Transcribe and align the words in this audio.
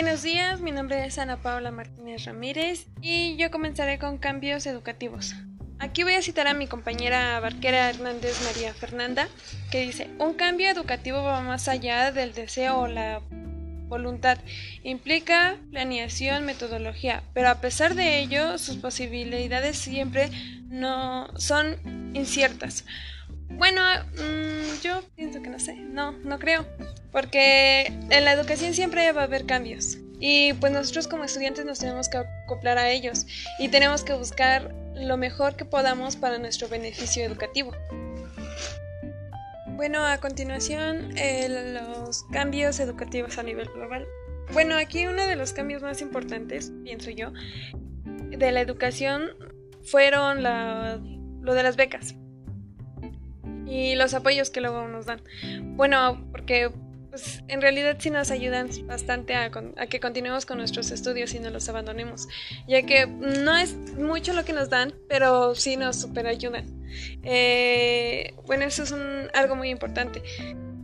Buenos 0.00 0.22
días, 0.22 0.60
mi 0.60 0.70
nombre 0.70 1.04
es 1.04 1.18
Ana 1.18 1.38
Paula 1.38 1.72
Martínez 1.72 2.24
Ramírez 2.24 2.86
y 3.00 3.36
yo 3.36 3.50
comenzaré 3.50 3.98
con 3.98 4.16
cambios 4.16 4.64
educativos. 4.66 5.34
Aquí 5.80 6.04
voy 6.04 6.14
a 6.14 6.22
citar 6.22 6.46
a 6.46 6.54
mi 6.54 6.68
compañera 6.68 7.40
Barquera 7.40 7.90
Hernández 7.90 8.40
María 8.44 8.72
Fernanda, 8.74 9.26
que 9.72 9.80
dice, 9.80 10.08
un 10.20 10.34
cambio 10.34 10.70
educativo 10.70 11.24
va 11.24 11.40
más 11.40 11.66
allá 11.66 12.12
del 12.12 12.32
deseo 12.32 12.78
o 12.78 12.86
la 12.86 13.22
voluntad, 13.88 14.38
implica 14.84 15.56
planeación, 15.72 16.44
metodología, 16.44 17.24
pero 17.34 17.48
a 17.48 17.60
pesar 17.60 17.96
de 17.96 18.20
ello, 18.20 18.56
sus 18.58 18.76
posibilidades 18.76 19.78
siempre 19.78 20.30
no 20.68 21.26
son 21.40 22.12
inciertas. 22.14 22.84
Bueno, 23.50 23.80
mm, 24.14 24.80
yo 24.82 25.02
pienso 25.16 25.42
que 25.42 25.48
no 25.48 25.58
sé, 25.58 25.74
no, 25.74 26.12
no 26.12 26.38
creo, 26.38 26.66
porque 27.12 27.86
en 27.86 28.24
la 28.24 28.32
educación 28.32 28.74
siempre 28.74 29.10
va 29.12 29.22
a 29.22 29.24
haber 29.24 29.46
cambios. 29.46 29.98
Y 30.20 30.52
pues 30.54 30.72
nosotros 30.72 31.06
como 31.06 31.24
estudiantes 31.24 31.64
nos 31.64 31.78
tenemos 31.78 32.08
que 32.08 32.18
acoplar 32.18 32.76
a 32.78 32.90
ellos. 32.90 33.26
Y 33.58 33.68
tenemos 33.68 34.02
que 34.02 34.14
buscar 34.14 34.74
lo 34.94 35.16
mejor 35.16 35.54
que 35.56 35.64
podamos 35.64 36.16
para 36.16 36.38
nuestro 36.38 36.68
beneficio 36.68 37.24
educativo. 37.24 37.72
Bueno, 39.68 40.04
a 40.04 40.18
continuación, 40.18 41.14
los 41.16 42.24
cambios 42.32 42.80
educativos 42.80 43.38
a 43.38 43.44
nivel 43.44 43.68
global. 43.68 44.06
Bueno, 44.52 44.76
aquí 44.76 45.06
uno 45.06 45.24
de 45.24 45.36
los 45.36 45.52
cambios 45.52 45.82
más 45.82 46.02
importantes, 46.02 46.72
pienso 46.82 47.10
yo, 47.10 47.32
de 48.04 48.50
la 48.50 48.60
educación 48.60 49.30
fueron 49.84 50.42
lo 50.42 51.54
de 51.54 51.62
las 51.62 51.76
becas 51.76 52.16
y 53.68 53.94
los 53.94 54.14
apoyos 54.14 54.50
que 54.50 54.60
luego 54.60 54.88
nos 54.88 55.06
dan. 55.06 55.22
Bueno, 55.76 56.26
porque 56.32 56.70
pues, 57.10 57.42
en 57.48 57.60
realidad 57.60 57.96
sí 57.98 58.10
nos 58.10 58.30
ayudan 58.30 58.68
bastante 58.86 59.34
a, 59.34 59.50
que 59.50 59.98
continuemos 60.00 60.46
con 60.46 60.58
nuestros 60.58 60.90
estudios 60.90 61.34
y 61.34 61.40
no 61.40 61.50
los 61.50 61.68
abandonemos, 61.68 62.28
ya 62.68 62.82
que 62.82 63.06
no 63.06 63.56
es 63.56 63.74
mucho 63.96 64.34
lo 64.34 64.44
que 64.44 64.52
nos 64.52 64.70
dan, 64.70 64.94
pero 65.08 65.54
sí 65.56 65.76
nos 65.76 66.00
super 66.00 66.26
ayudan. 66.28 66.64
Eh, 67.24 68.34
bueno, 68.46 68.64
eso 68.64 68.84
es 68.84 68.94
algo 69.34 69.56
muy 69.56 69.70
importante. 69.70 70.22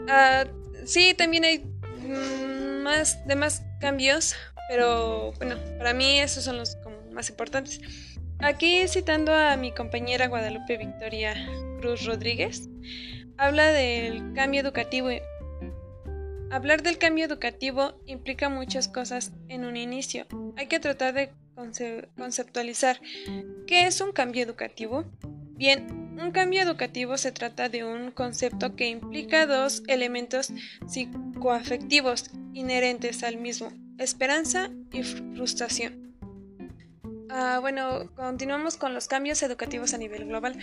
Ah, 0.09 0.45
sí, 0.85 1.15
también 1.15 1.45
hay 1.45 1.59
mm, 1.59 2.83
más 2.83 3.25
demás 3.27 3.63
cambios, 3.81 4.35
pero 4.69 5.33
bueno, 5.33 5.57
para 5.79 5.95
mí 5.95 6.19
esos 6.19 6.43
son 6.43 6.57
los 6.57 6.77
más 7.13 7.31
importantes. 7.31 7.81
Aquí 8.41 8.89
citando 8.89 9.33
a 9.33 9.57
mi 9.57 9.73
compañera 9.73 10.27
Guadalupe 10.27 10.77
Victoria 10.77 11.35
Cruz 11.85 12.07
Rodríguez, 12.07 12.71
habla 13.37 13.71
del 13.71 14.33
cambio 14.33 14.63
educativo. 14.63 15.11
Hablar 16.51 16.83
del 16.83 16.97
cambio 16.97 17.27
educativo 17.27 18.01
implica 18.07 18.49
muchas 18.49 18.89
cosas 18.89 19.33
en 19.49 19.67
un 19.67 19.77
inicio. 19.77 20.25
Hay 20.57 20.67
que 20.67 20.81
tratar 20.81 21.13
de 21.13 21.33
conceptualizar 22.17 23.03
qué 23.67 23.87
es 23.87 24.01
un 24.01 24.13
cambio 24.13 24.43
educativo. 24.43 25.05
Bien, 25.59 26.17
un 26.19 26.31
cambio 26.31 26.63
educativo 26.63 27.19
se 27.19 27.33
trata 27.33 27.69
de 27.69 27.85
un 27.85 28.13
concepto 28.13 28.77
que 28.77 28.89
implica 28.89 29.45
dos 29.45 29.83
elementos 29.87 30.55
psicoafectivos 30.87 32.31
inherentes 32.55 33.23
al 33.23 33.37
mismo, 33.37 33.71
esperanza 33.99 34.71
y 34.91 35.03
frustración. 35.03 36.15
Ah, 37.29 37.59
bueno, 37.61 38.11
continuamos 38.15 38.79
con 38.79 38.95
los 38.95 39.07
cambios 39.07 39.43
educativos 39.43 39.93
a 39.93 39.99
nivel 39.99 40.25
global. 40.25 40.59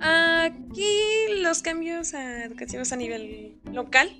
Aquí 0.00 1.34
los 1.42 1.62
cambios 1.62 2.14
educativos 2.14 2.92
a 2.92 2.96
nivel 2.96 3.58
local, 3.64 4.10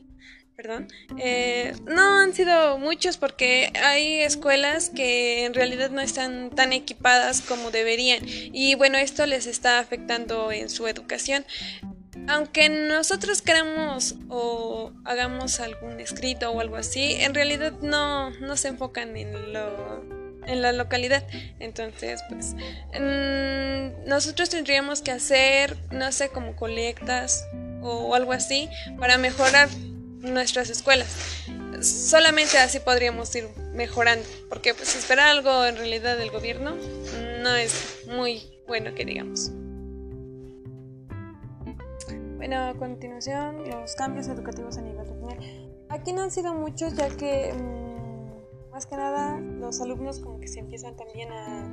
perdón, 0.55 0.89
eh, 1.17 1.75
no 1.87 2.19
han 2.19 2.35
sido 2.35 2.77
muchos 2.77 3.17
porque 3.17 3.73
hay 3.83 4.21
escuelas 4.21 4.91
que 4.91 5.47
en 5.47 5.55
realidad 5.55 5.91
no 5.91 6.03
están 6.03 6.51
tan 6.51 6.75
equipadas 6.75 7.41
como 7.41 7.71
deberían 7.71 8.21
y 8.27 8.75
bueno, 8.75 8.99
esto 8.99 9.25
les 9.25 9.47
está 9.47 9.79
afectando 9.79 10.53
en 10.53 10.69
su 10.69 10.87
educación. 10.87 11.47
Aunque 12.29 12.69
nosotros 12.69 13.41
queramos 13.41 14.17
o 14.29 14.93
hagamos 15.05 15.61
algún 15.61 15.99
escrito 15.99 16.51
o 16.51 16.61
algo 16.61 16.77
así, 16.77 17.15
en 17.15 17.33
realidad 17.33 17.73
no, 17.81 18.31
no 18.31 18.57
se 18.59 18.69
enfocan 18.69 19.17
en 19.17 19.55
lo 19.55 20.20
en 20.51 20.63
la 20.63 20.73
localidad. 20.73 21.25
Entonces, 21.59 22.23
pues 22.29 22.55
mm, 22.99 24.09
nosotros 24.09 24.51
tendríamos 24.51 25.01
que 25.01 25.13
hacer, 25.13 25.77
no 25.91 26.11
sé, 26.13 26.29
como 26.29 26.57
colectas 26.57 27.47
o 27.83 28.15
algo 28.15 28.33
así 28.33 28.69
para 28.99 29.17
mejorar 29.17 29.69
nuestras 30.19 30.69
escuelas. 30.71 31.09
Solamente 31.81 32.59
así 32.59 32.79
podríamos 32.81 33.35
ir 33.35 33.49
mejorando, 33.73 34.27
porque 34.49 34.75
pues 34.75 34.95
esperar 34.97 35.29
algo 35.29 35.65
en 35.65 35.77
realidad 35.77 36.19
del 36.19 36.31
gobierno 36.31 36.77
no 37.43 37.55
es 37.55 38.01
muy 38.07 38.43
bueno 38.67 38.95
que 38.95 39.05
digamos. 39.05 39.51
Bueno, 42.37 42.69
a 42.69 42.75
continuación, 42.75 43.69
los 43.69 43.95
cambios 43.95 44.29
educativos 44.29 44.77
a 44.77 44.83
nivel 44.83 45.07
regional. 45.07 45.39
Aquí 45.89 46.13
no 46.13 46.23
han 46.23 46.31
sido 46.31 46.55
muchos 46.55 46.95
ya 46.95 47.09
que 47.09 47.53
mm, 47.53 47.80
que 48.87 48.97
nada 48.97 49.41
los 49.41 49.81
alumnos 49.81 50.21
como 50.21 50.41
que 50.41 50.49
se 50.49 50.61
empiezan 50.61 50.97
también 50.97 51.33
a 51.33 51.69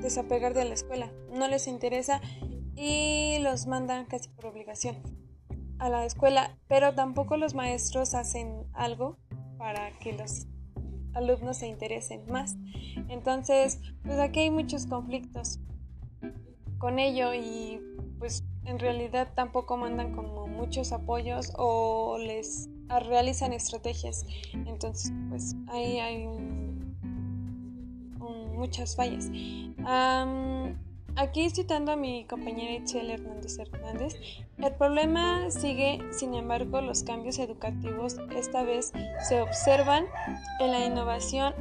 desapegar 0.00 0.54
de 0.54 0.64
la 0.64 0.74
escuela, 0.74 1.12
no 1.32 1.48
les 1.48 1.66
interesa 1.66 2.20
y 2.76 3.38
los 3.40 3.66
mandan 3.66 4.06
casi 4.06 4.28
por 4.30 4.46
obligación 4.46 4.96
a 5.78 5.88
la 5.88 6.04
escuela, 6.04 6.58
pero 6.68 6.94
tampoco 6.94 7.36
los 7.36 7.54
maestros 7.54 8.14
hacen 8.14 8.64
algo 8.72 9.18
para 9.58 9.98
que 9.98 10.12
los 10.12 10.46
alumnos 11.14 11.58
se 11.58 11.68
interesen 11.68 12.24
más. 12.30 12.56
Entonces, 13.08 13.80
pues 14.02 14.18
aquí 14.18 14.40
hay 14.40 14.50
muchos 14.50 14.86
conflictos 14.86 15.60
con 16.78 16.98
ello 16.98 17.32
y 17.34 17.80
pues 18.18 18.44
en 18.66 18.78
realidad 18.78 19.28
tampoco 19.34 19.76
mandan 19.76 20.14
como 20.14 20.46
muchos 20.46 20.92
apoyos 20.92 21.52
o 21.56 22.18
les 22.18 22.68
realizan 22.88 23.52
estrategias. 23.52 24.24
Entonces, 24.66 25.12
pues 25.28 25.56
ahí 25.68 25.98
hay 25.98 26.26
muchas 28.54 28.96
fallas. 28.96 29.30
aquí 31.16 31.50
citando 31.50 31.92
a 31.92 31.96
mi 31.96 32.24
compañera 32.24 32.72
Itzel 32.74 33.10
Hernández 33.10 33.58
Hernández, 33.58 34.14
el 34.58 34.74
problema 34.74 35.50
sigue, 35.50 36.00
sin 36.12 36.34
embargo, 36.34 36.80
los 36.80 37.02
cambios 37.02 37.38
educativos 37.38 38.16
esta 38.36 38.62
vez 38.62 38.92
se 39.28 39.42
observan 39.42 40.06
en 40.60 40.70
la 40.70 40.86
innovación 40.86 41.54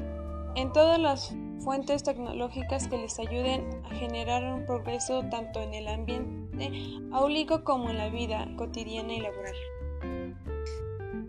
en 0.56 0.72
todas 0.72 1.00
las 1.00 1.36
fuentes 1.60 2.04
tecnológicas 2.04 2.88
que 2.88 2.98
les 2.98 3.18
ayuden 3.20 3.82
a 3.86 3.96
generar 3.96 4.44
un 4.54 4.66
progreso 4.66 5.24
tanto 5.30 5.62
en 5.62 5.74
el 5.74 5.88
ambiente 5.88 6.43
áulico 7.12 7.64
como 7.64 7.90
en 7.90 7.98
la 7.98 8.10
vida 8.10 8.48
cotidiana 8.56 9.14
y 9.14 9.22
laboral. 9.22 9.56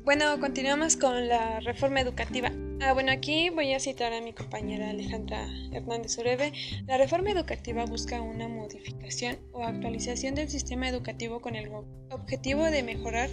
Bueno, 0.04 0.38
continuamos 0.38 0.96
con 0.96 1.28
la 1.28 1.60
reforma 1.60 2.00
educativa. 2.00 2.52
Ah, 2.82 2.92
bueno, 2.92 3.10
aquí 3.10 3.48
voy 3.48 3.72
a 3.72 3.80
citar 3.80 4.12
a 4.12 4.20
mi 4.20 4.34
compañera 4.34 4.90
Alejandra 4.90 5.48
Hernández 5.72 6.18
Urebe. 6.18 6.52
La 6.86 6.98
reforma 6.98 7.30
educativa 7.30 7.86
busca 7.86 8.20
una 8.20 8.46
modificación 8.46 9.38
o 9.52 9.64
actualización 9.64 10.34
del 10.34 10.50
sistema 10.50 10.88
educativo 10.88 11.40
con 11.40 11.56
el 11.56 11.70
objetivo 12.10 12.64
de 12.64 12.82
mejorar 12.82 13.30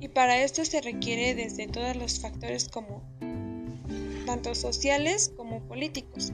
y 0.00 0.08
para 0.08 0.42
esto 0.42 0.64
se 0.64 0.80
requiere 0.80 1.36
desde 1.36 1.68
todos 1.68 1.94
los 1.94 2.18
factores 2.18 2.68
como 2.68 3.04
tanto 4.26 4.56
sociales 4.56 5.32
como 5.36 5.62
políticos. 5.68 6.32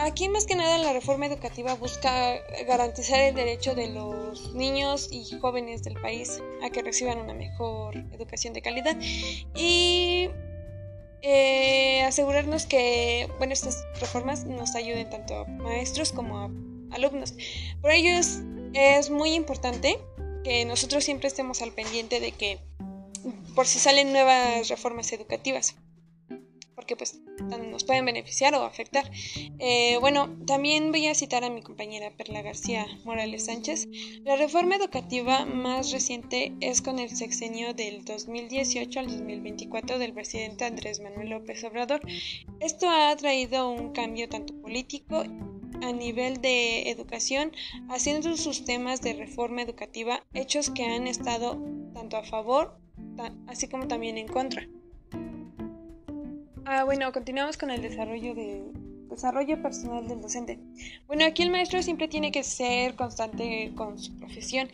Aquí 0.00 0.28
más 0.28 0.46
que 0.46 0.54
nada 0.54 0.78
la 0.78 0.92
reforma 0.92 1.26
educativa 1.26 1.74
busca 1.74 2.36
garantizar 2.68 3.18
el 3.18 3.34
derecho 3.34 3.74
de 3.74 3.88
los 3.88 4.54
niños 4.54 5.08
y 5.10 5.28
jóvenes 5.40 5.82
del 5.82 6.00
país 6.00 6.40
a 6.62 6.70
que 6.70 6.82
reciban 6.82 7.18
una 7.18 7.34
mejor 7.34 7.96
educación 8.12 8.54
de 8.54 8.62
calidad 8.62 8.96
y 9.56 10.30
eh, 11.22 12.02
asegurarnos 12.04 12.66
que 12.66 13.28
bueno, 13.38 13.52
estas 13.52 13.84
reformas 13.98 14.44
nos 14.44 14.76
ayuden 14.76 15.10
tanto 15.10 15.34
a 15.34 15.44
maestros 15.46 16.12
como 16.12 16.38
a 16.38 16.50
alumnos. 16.94 17.34
Por 17.80 17.90
ello 17.90 18.10
es, 18.10 18.40
es 18.74 19.10
muy 19.10 19.34
importante 19.34 19.98
que 20.44 20.64
nosotros 20.64 21.02
siempre 21.02 21.26
estemos 21.26 21.60
al 21.60 21.72
pendiente 21.72 22.20
de 22.20 22.30
que 22.30 22.60
por 23.56 23.66
si 23.66 23.80
salen 23.80 24.12
nuevas 24.12 24.68
reformas 24.68 25.12
educativas 25.12 25.74
porque 26.78 26.94
pues 26.94 27.18
nos 27.42 27.84
pueden 27.84 28.04
beneficiar 28.04 28.54
o 28.54 28.62
afectar. 28.64 29.10
Eh, 29.58 29.98
bueno, 30.00 30.36
también 30.46 30.90
voy 30.90 31.06
a 31.06 31.14
citar 31.14 31.44
a 31.44 31.50
mi 31.50 31.62
compañera 31.62 32.10
Perla 32.16 32.42
García 32.42 32.86
Morales 33.04 33.46
Sánchez. 33.46 33.88
La 34.24 34.36
reforma 34.36 34.76
educativa 34.76 35.44
más 35.44 35.92
reciente 35.92 36.52
es 36.60 36.82
con 36.82 36.98
el 36.98 37.10
sexenio 37.16 37.74
del 37.74 38.04
2018 38.04 39.00
al 39.00 39.06
2024 39.06 39.98
del 39.98 40.12
presidente 40.12 40.64
Andrés 40.64 41.00
Manuel 41.00 41.30
López 41.30 41.62
Obrador. 41.64 42.00
Esto 42.60 42.88
ha 42.88 43.14
traído 43.16 43.70
un 43.70 43.92
cambio 43.92 44.28
tanto 44.28 44.54
político 44.60 45.24
a 45.80 45.92
nivel 45.92 46.40
de 46.40 46.90
educación, 46.90 47.52
haciendo 47.88 48.36
sus 48.36 48.64
temas 48.64 49.00
de 49.00 49.12
reforma 49.12 49.62
educativa 49.62 50.24
hechos 50.34 50.70
que 50.70 50.84
han 50.84 51.06
estado 51.06 51.62
tanto 51.94 52.16
a 52.16 52.24
favor 52.24 52.80
así 53.46 53.68
como 53.68 53.88
también 53.88 54.18
en 54.18 54.28
contra. 54.28 54.68
Ah, 56.70 56.84
bueno, 56.84 57.10
continuamos 57.12 57.56
con 57.56 57.70
el 57.70 57.80
desarrollo 57.80 58.34
de 58.34 58.62
desarrollo 59.08 59.62
personal 59.62 60.06
del 60.06 60.20
docente. 60.20 60.58
Bueno, 61.06 61.24
aquí 61.24 61.42
el 61.42 61.48
maestro 61.48 61.82
siempre 61.82 62.08
tiene 62.08 62.30
que 62.30 62.44
ser 62.44 62.94
constante 62.94 63.72
con 63.74 63.98
su 63.98 64.14
profesión 64.18 64.68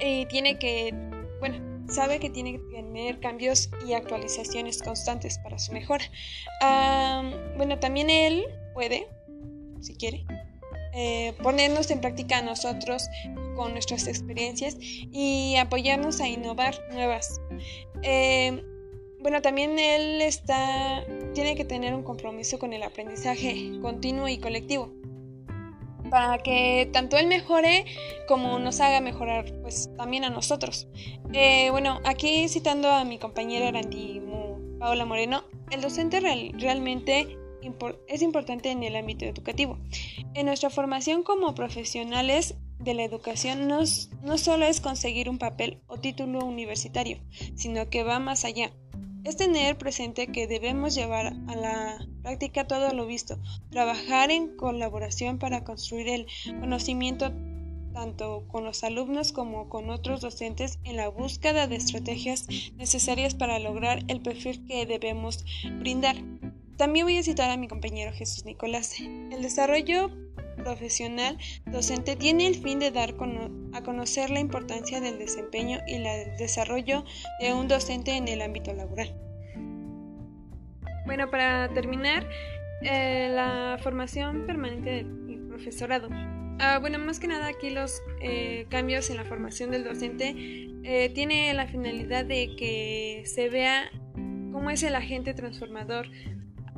y 0.00 0.26
tiene 0.26 0.60
que, 0.60 0.94
bueno, 1.40 1.56
sabe 1.88 2.20
que 2.20 2.30
tiene 2.30 2.52
que 2.52 2.60
tener 2.70 3.18
cambios 3.18 3.68
y 3.84 3.94
actualizaciones 3.94 4.80
constantes 4.80 5.40
para 5.40 5.58
su 5.58 5.72
mejora. 5.72 6.04
bueno, 7.56 7.80
también 7.80 8.10
él 8.10 8.44
puede, 8.72 9.08
si 9.80 9.96
quiere, 9.96 10.24
eh, 10.94 11.34
ponernos 11.42 11.90
en 11.90 12.00
práctica 12.00 12.38
a 12.38 12.42
nosotros 12.42 13.08
con 13.56 13.72
nuestras 13.72 14.06
experiencias 14.06 14.76
y 14.78 15.56
apoyarnos 15.56 16.20
a 16.20 16.28
innovar 16.28 16.76
nuevas. 16.92 17.40
Eh, 18.04 18.62
bueno, 19.20 19.42
también 19.42 19.78
él 19.78 20.22
está, 20.22 21.04
tiene 21.34 21.54
que 21.56 21.64
tener 21.64 21.94
un 21.94 22.02
compromiso 22.02 22.58
con 22.58 22.72
el 22.72 22.82
aprendizaje 22.82 23.72
continuo 23.80 24.28
y 24.28 24.38
colectivo 24.38 24.92
para 26.10 26.38
que 26.38 26.88
tanto 26.92 27.16
él 27.16 27.26
mejore 27.26 27.84
como 28.26 28.58
nos 28.58 28.80
haga 28.80 29.00
mejorar 29.00 29.52
pues 29.62 29.90
también 29.96 30.24
a 30.24 30.30
nosotros. 30.30 30.88
Eh, 31.32 31.70
bueno, 31.70 32.00
aquí 32.04 32.48
citando 32.48 32.90
a 32.90 33.04
mi 33.04 33.18
compañera 33.18 33.68
Arandi 33.68 34.20
Paola 34.78 35.04
Moreno, 35.04 35.44
el 35.70 35.80
docente 35.80 36.20
realmente 36.20 37.38
es 38.08 38.22
importante 38.22 38.70
en 38.70 38.82
el 38.82 38.96
ámbito 38.96 39.24
educativo. 39.24 39.78
En 40.34 40.46
nuestra 40.46 40.70
formación 40.70 41.22
como 41.22 41.54
profesionales 41.54 42.56
de 42.78 42.94
la 42.94 43.04
educación 43.04 43.68
no, 43.68 43.80
no 44.22 44.38
solo 44.38 44.64
es 44.64 44.80
conseguir 44.80 45.28
un 45.28 45.38
papel 45.38 45.80
o 45.86 45.98
título 45.98 46.44
universitario, 46.44 47.18
sino 47.54 47.88
que 47.90 48.02
va 48.02 48.18
más 48.18 48.44
allá 48.44 48.72
es 49.24 49.36
tener 49.36 49.76
presente 49.78 50.28
que 50.28 50.46
debemos 50.46 50.94
llevar 50.94 51.34
a 51.48 51.56
la 51.56 52.06
práctica 52.22 52.66
todo 52.66 52.92
lo 52.94 53.06
visto, 53.06 53.38
trabajar 53.70 54.30
en 54.30 54.56
colaboración 54.56 55.38
para 55.38 55.64
construir 55.64 56.08
el 56.08 56.26
conocimiento 56.60 57.32
tanto 57.92 58.44
con 58.48 58.64
los 58.64 58.84
alumnos 58.84 59.32
como 59.32 59.68
con 59.68 59.90
otros 59.90 60.20
docentes 60.20 60.78
en 60.84 60.96
la 60.96 61.08
búsqueda 61.08 61.66
de 61.66 61.76
estrategias 61.76 62.46
necesarias 62.76 63.34
para 63.34 63.58
lograr 63.58 64.04
el 64.08 64.20
perfil 64.20 64.64
que 64.66 64.86
debemos 64.86 65.44
brindar. 65.80 66.16
También 66.76 67.04
voy 67.04 67.18
a 67.18 67.22
citar 67.22 67.50
a 67.50 67.56
mi 67.56 67.68
compañero 67.68 68.12
Jesús 68.12 68.44
Nicolás. 68.44 68.98
El 69.00 69.42
desarrollo 69.42 70.10
profesional 70.62 71.38
docente 71.66 72.16
tiene 72.16 72.46
el 72.46 72.54
fin 72.56 72.78
de 72.78 72.90
dar 72.90 73.14
a 73.72 73.82
conocer 73.82 74.30
la 74.30 74.40
importancia 74.40 75.00
del 75.00 75.18
desempeño 75.18 75.78
y 75.86 75.94
el 75.94 76.04
desarrollo 76.36 77.04
de 77.40 77.52
un 77.52 77.68
docente 77.68 78.16
en 78.16 78.28
el 78.28 78.42
ámbito 78.42 78.72
laboral. 78.72 79.14
Bueno, 81.06 81.30
para 81.30 81.68
terminar, 81.72 82.26
eh, 82.82 83.30
la 83.30 83.78
formación 83.82 84.46
permanente 84.46 85.04
del 85.04 85.46
profesorado. 85.48 86.08
Ah, 86.62 86.78
bueno, 86.80 86.98
más 86.98 87.20
que 87.20 87.26
nada 87.26 87.48
aquí 87.48 87.70
los 87.70 88.00
eh, 88.22 88.66
cambios 88.70 89.10
en 89.10 89.16
la 89.16 89.24
formación 89.24 89.70
del 89.70 89.84
docente 89.84 90.34
eh, 90.82 91.10
tiene 91.14 91.52
la 91.52 91.66
finalidad 91.66 92.24
de 92.24 92.54
que 92.56 93.22
se 93.26 93.48
vea 93.48 93.90
cómo 94.52 94.70
es 94.70 94.82
el 94.82 94.94
agente 94.94 95.34
transformador 95.34 96.06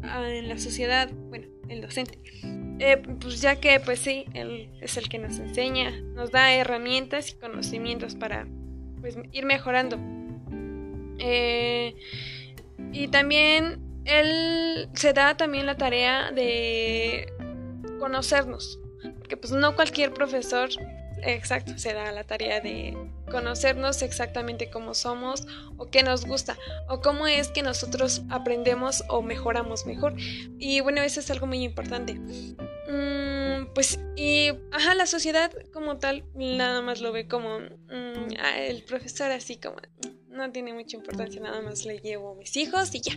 ah, 0.02 0.28
en 0.28 0.48
la 0.48 0.58
sociedad, 0.58 1.10
bueno, 1.28 1.46
el 1.68 1.80
docente. 1.80 2.18
Eh, 2.84 2.96
pues 2.96 3.40
ya 3.40 3.60
que 3.60 3.78
pues 3.78 4.00
sí, 4.00 4.24
él 4.34 4.68
es 4.80 4.96
el 4.96 5.08
que 5.08 5.16
nos 5.16 5.38
enseña, 5.38 5.92
nos 6.16 6.32
da 6.32 6.52
herramientas 6.52 7.30
y 7.30 7.34
conocimientos 7.34 8.16
para 8.16 8.48
pues, 9.00 9.16
ir 9.30 9.46
mejorando. 9.46 9.98
Eh, 11.20 11.94
y 12.90 13.06
también 13.06 13.80
él 14.04 14.88
se 14.94 15.12
da 15.12 15.36
también 15.36 15.66
la 15.66 15.76
tarea 15.76 16.32
de 16.32 17.32
conocernos, 18.00 18.80
porque 19.16 19.36
pues 19.36 19.52
no 19.52 19.76
cualquier 19.76 20.12
profesor 20.12 20.68
exacto 21.22 21.74
se 21.76 21.94
da 21.94 22.10
la 22.10 22.24
tarea 22.24 22.60
de 22.60 22.98
conocernos 23.30 24.02
exactamente 24.02 24.70
cómo 24.70 24.94
somos 24.94 25.46
o 25.76 25.86
qué 25.86 26.02
nos 26.02 26.24
gusta 26.24 26.56
o 26.88 27.00
cómo 27.00 27.28
es 27.28 27.46
que 27.52 27.62
nosotros 27.62 28.22
aprendemos 28.28 29.04
o 29.08 29.22
mejoramos 29.22 29.86
mejor. 29.86 30.14
Y 30.58 30.80
bueno, 30.80 31.00
eso 31.00 31.20
es 31.20 31.30
algo 31.30 31.46
muy 31.46 31.62
importante. 31.62 32.20
Mm, 32.92 33.72
pues, 33.74 33.98
y, 34.16 34.50
ajá, 34.70 34.94
la 34.94 35.06
sociedad 35.06 35.50
como 35.72 35.96
tal 35.96 36.24
nada 36.34 36.82
más 36.82 37.00
lo 37.00 37.10
ve 37.10 37.26
como 37.26 37.58
mm, 37.58 38.36
el 38.58 38.84
profesor 38.84 39.30
así 39.30 39.56
como 39.56 39.76
no 40.28 40.52
tiene 40.52 40.74
mucha 40.74 40.98
importancia, 40.98 41.40
nada 41.40 41.62
más 41.62 41.86
le 41.86 42.00
llevo 42.00 42.34
mis 42.34 42.54
hijos 42.56 42.94
y 42.94 43.00
ya. 43.00 43.12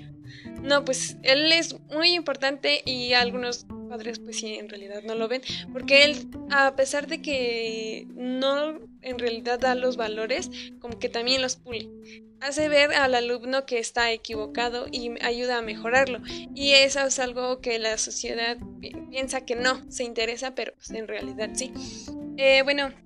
No, 0.61 0.85
pues 0.85 1.17
él 1.23 1.51
es 1.51 1.77
muy 1.91 2.13
importante 2.13 2.83
y 2.85 3.13
algunos 3.13 3.65
padres 3.87 4.19
pues 4.19 4.37
sí 4.37 4.55
en 4.55 4.69
realidad 4.69 5.03
no 5.03 5.15
lo 5.15 5.27
ven 5.27 5.41
porque 5.71 6.03
él 6.03 6.27
a 6.51 6.75
pesar 6.75 7.07
de 7.07 7.21
que 7.21 8.07
no 8.15 8.79
en 9.01 9.19
realidad 9.19 9.59
da 9.59 9.75
los 9.75 9.97
valores 9.97 10.49
como 10.79 10.99
que 10.99 11.09
también 11.09 11.41
los 11.41 11.55
pule 11.55 11.89
hace 12.39 12.69
ver 12.69 12.93
al 12.93 13.15
alumno 13.15 13.65
que 13.65 13.79
está 13.79 14.11
equivocado 14.11 14.87
y 14.91 15.11
ayuda 15.21 15.57
a 15.57 15.61
mejorarlo 15.61 16.19
y 16.53 16.71
eso 16.71 17.01
es 17.01 17.19
algo 17.19 17.61
que 17.61 17.79
la 17.79 17.97
sociedad 17.97 18.57
piensa 19.09 19.45
que 19.45 19.55
no 19.55 19.89
se 19.89 20.03
interesa 20.03 20.55
pero 20.55 20.73
pues 20.75 20.91
en 20.91 21.07
realidad 21.07 21.49
sí. 21.53 21.71
Eh, 22.37 22.61
bueno 22.63 23.04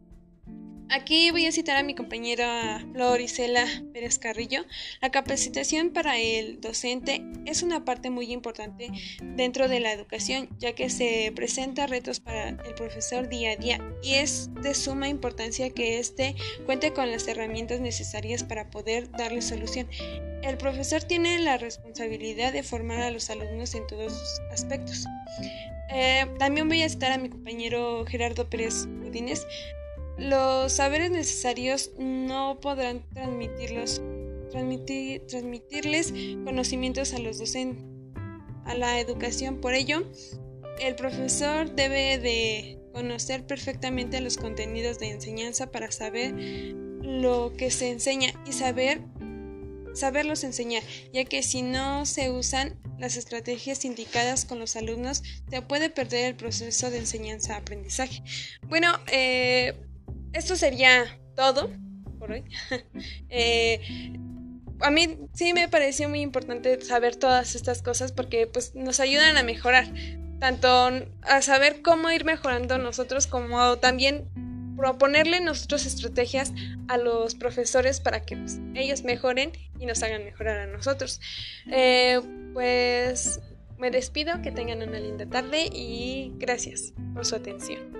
Aquí 0.91 1.29
voy 1.29 1.45
a 1.45 1.51
citar 1.51 1.77
a 1.77 1.83
mi 1.83 1.93
compañera 1.93 2.83
Florisela 2.93 3.67
Pérez 3.93 4.17
Carrillo. 4.17 4.65
La 5.01 5.11
capacitación 5.11 5.91
para 5.91 6.17
el 6.17 6.59
docente 6.61 7.21
es 7.45 7.61
una 7.61 7.85
parte 7.85 8.09
muy 8.09 8.31
importante 8.31 8.89
dentro 9.21 9.67
de 9.67 9.81
la 9.81 9.93
educación, 9.93 10.49
ya 10.57 10.73
que 10.73 10.89
se 10.89 11.31
presenta 11.35 11.85
retos 11.85 12.19
para 12.19 12.49
el 12.49 12.73
profesor 12.75 13.29
día 13.29 13.51
a 13.51 13.55
día 13.55 13.79
y 14.01 14.15
es 14.15 14.49
de 14.63 14.73
suma 14.73 15.09
importancia 15.09 15.69
que 15.69 15.99
éste 15.99 16.35
cuente 16.65 16.91
con 16.91 17.11
las 17.11 17.27
herramientas 17.27 17.79
necesarias 17.81 18.43
para 18.43 18.71
poder 18.71 19.11
darle 19.11 19.43
solución. 19.43 19.87
El 20.41 20.57
profesor 20.57 21.03
tiene 21.03 21.37
la 21.37 21.57
responsabilidad 21.57 22.51
de 22.51 22.63
formar 22.63 23.01
a 23.01 23.11
los 23.11 23.29
alumnos 23.29 23.75
en 23.75 23.85
todos 23.85 24.11
sus 24.11 24.39
aspectos. 24.51 25.05
Eh, 25.91 26.25
también 26.39 26.67
voy 26.67 26.81
a 26.81 26.89
citar 26.89 27.11
a 27.11 27.19
mi 27.19 27.29
compañero 27.29 28.05
Gerardo 28.07 28.49
Pérez 28.49 28.87
Godínez. 29.03 29.45
Los 30.19 30.73
saberes 30.73 31.11
necesarios 31.11 31.91
no 31.97 32.59
podrán 32.59 33.07
transmitirlos, 33.13 34.01
transmitirles 34.51 36.13
conocimientos 36.43 37.13
a 37.13 37.19
los 37.19 37.39
docentes, 37.39 37.85
a 38.65 38.75
la 38.75 38.99
educación. 38.99 39.61
Por 39.61 39.73
ello, 39.73 40.03
el 40.79 40.95
profesor 40.95 41.73
debe 41.73 42.17
de 42.17 42.79
conocer 42.93 43.45
perfectamente 43.45 44.19
los 44.19 44.37
contenidos 44.37 44.99
de 44.99 45.11
enseñanza 45.11 45.71
para 45.71 45.91
saber 45.91 46.33
lo 46.35 47.53
que 47.57 47.71
se 47.71 47.89
enseña 47.89 48.33
y 48.45 48.51
saber 48.51 49.01
saberlos 49.93 50.43
enseñar, 50.43 50.83
ya 51.13 51.25
que 51.25 51.43
si 51.43 51.61
no 51.61 52.05
se 52.05 52.29
usan 52.29 52.77
las 52.99 53.17
estrategias 53.17 53.85
indicadas 53.85 54.45
con 54.45 54.59
los 54.59 54.75
alumnos, 54.75 55.23
se 55.49 55.61
puede 55.61 55.89
perder 55.89 56.25
el 56.25 56.35
proceso 56.35 56.89
de 56.89 56.99
enseñanza-aprendizaje. 56.99 58.21
Bueno, 58.67 58.91
eh, 59.11 59.73
esto 60.33 60.55
sería 60.55 61.05
todo 61.35 61.69
por 62.19 62.31
hoy. 62.31 62.43
Eh, 63.29 63.79
a 64.81 64.91
mí 64.91 65.17
sí 65.33 65.53
me 65.53 65.67
pareció 65.67 66.09
muy 66.09 66.21
importante 66.21 66.79
saber 66.81 67.15
todas 67.15 67.55
estas 67.55 67.81
cosas 67.81 68.11
porque 68.11 68.47
pues 68.47 68.75
nos 68.75 68.99
ayudan 68.99 69.37
a 69.37 69.43
mejorar, 69.43 69.87
tanto 70.39 70.67
a 71.21 71.41
saber 71.41 71.81
cómo 71.81 72.09
ir 72.11 72.25
mejorando 72.25 72.77
nosotros 72.77 73.27
como 73.27 73.77
también 73.77 74.29
proponerle 74.77 75.41
nosotros 75.41 75.85
estrategias 75.85 76.53
a 76.87 76.97
los 76.97 77.35
profesores 77.35 77.99
para 77.99 78.21
que 78.21 78.37
pues, 78.37 78.59
ellos 78.73 79.03
mejoren 79.03 79.51
y 79.77 79.85
nos 79.85 80.01
hagan 80.01 80.23
mejorar 80.23 80.59
a 80.59 80.67
nosotros. 80.67 81.19
Eh, 81.69 82.21
pues 82.53 83.41
me 83.77 83.91
despido, 83.91 84.41
que 84.41 84.51
tengan 84.51 84.81
una 84.81 84.99
linda 84.99 85.25
tarde 85.25 85.69
y 85.71 86.33
gracias 86.37 86.93
por 87.13 87.25
su 87.25 87.35
atención. 87.35 87.98